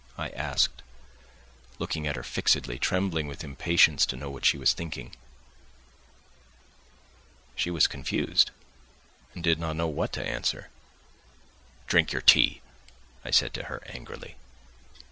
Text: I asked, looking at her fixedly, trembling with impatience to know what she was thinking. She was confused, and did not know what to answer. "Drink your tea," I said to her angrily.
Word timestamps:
I 0.17 0.29
asked, 0.29 0.81
looking 1.77 2.07
at 2.07 2.15
her 2.15 2.23
fixedly, 2.23 2.79
trembling 2.79 3.27
with 3.27 3.43
impatience 3.43 4.03
to 4.07 4.15
know 4.15 4.31
what 4.31 4.45
she 4.47 4.57
was 4.57 4.73
thinking. 4.73 5.15
She 7.55 7.69
was 7.69 7.85
confused, 7.85 8.49
and 9.35 9.43
did 9.43 9.59
not 9.59 9.75
know 9.75 9.87
what 9.87 10.11
to 10.13 10.27
answer. 10.27 10.71
"Drink 11.85 12.11
your 12.11 12.23
tea," 12.23 12.61
I 13.23 13.29
said 13.29 13.53
to 13.53 13.65
her 13.65 13.83
angrily. 13.85 14.37